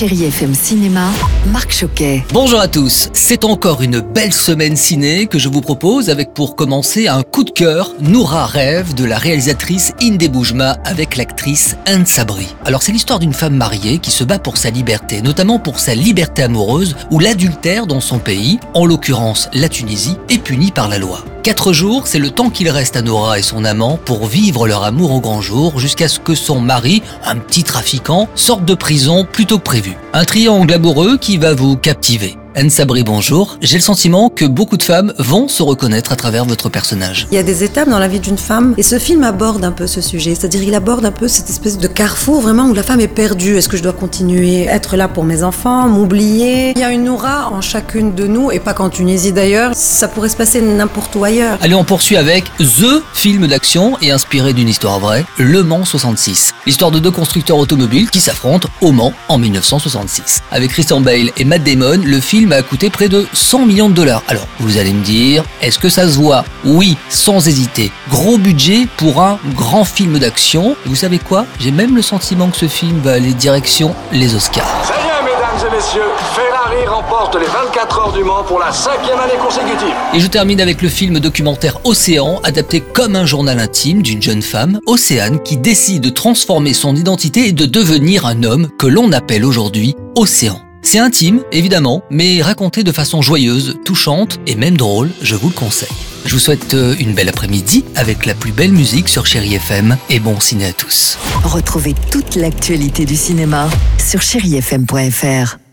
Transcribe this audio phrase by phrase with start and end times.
[0.00, 1.10] Chérie FM Cinéma,
[1.52, 2.24] Marc Choquet.
[2.32, 6.56] Bonjour à tous, c'est encore une belle semaine ciné que je vous propose avec pour
[6.56, 12.06] commencer un coup de cœur, Noura rêve de la réalisatrice Inde Boujma avec l'actrice Anne
[12.06, 12.46] Sabri.
[12.64, 15.94] Alors c'est l'histoire d'une femme mariée qui se bat pour sa liberté, notamment pour sa
[15.94, 20.96] liberté amoureuse où l'adultère dans son pays, en l'occurrence la Tunisie, est puni par la
[20.96, 21.26] loi.
[21.42, 24.84] Quatre jours, c'est le temps qu'il reste à Nora et son amant pour vivre leur
[24.84, 29.26] amour au grand jour jusqu'à ce que son mari, un petit trafiquant, sorte de prison
[29.30, 29.96] plus tôt que prévu.
[30.12, 32.36] Un triangle amoureux qui va vous captiver.
[32.56, 33.58] Anne Sabri, bonjour.
[33.60, 37.28] J'ai le sentiment que beaucoup de femmes vont se reconnaître à travers votre personnage.
[37.30, 39.70] Il y a des étapes dans la vie d'une femme et ce film aborde un
[39.70, 42.82] peu ce sujet, c'est-à-dire il aborde un peu cette espèce de carrefour vraiment où la
[42.82, 43.56] femme est perdue.
[43.56, 46.72] Est-ce que je dois continuer à être là pour mes enfants, m'oublier?
[46.74, 49.70] Il y a une Noura en chacune de nous et pas qu'en Tunisie d'ailleurs.
[49.76, 51.56] Ça pourrait se passer n'importe où ailleurs.
[51.62, 56.52] Allez, on poursuit avec THE film d'action et inspiré d'une histoire vraie, Le Mans 66.
[56.66, 60.42] L'histoire de deux constructeurs automobiles qui s'affrontent au Mans en 1966.
[60.50, 63.94] Avec Christian Bale et Matt Damon, le film a coûté près de 100 millions de
[63.94, 64.22] dollars.
[64.28, 66.44] Alors, vous allez me dire, est-ce que ça se voit?
[66.64, 67.92] Oui, sans hésiter.
[68.10, 70.76] Gros budget pour un grand film d'action.
[70.86, 71.46] Vous savez quoi?
[71.60, 74.66] J'ai même le sentiment que ce film va aller direction les Oscars.
[74.84, 79.38] Ça mesdames et messieurs, Ferrari remporte les 24 heures du Mans pour la cinquième année
[79.42, 79.94] consécutive.
[80.14, 84.42] Et je termine avec le film documentaire Océan, adapté comme un journal intime d'une jeune
[84.42, 89.12] femme, Océane, qui décide de transformer son identité et de devenir un homme que l'on
[89.12, 90.60] appelle aujourd'hui Océan.
[90.82, 95.54] C'est intime, évidemment, mais raconté de façon joyeuse, touchante et même drôle, je vous le
[95.54, 95.88] conseille.
[96.24, 99.96] Je vous souhaite euh, une belle après-midi avec la plus belle musique sur Chéri FM
[100.08, 101.18] et bon ciné à tous.
[101.44, 105.69] Retrouvez toute l'actualité du cinéma sur chérifm.fr.